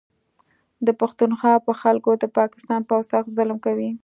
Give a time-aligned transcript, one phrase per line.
[0.85, 3.89] د پښتونخوا په خلکو د پاکستان پوځ سخت ظلم کوي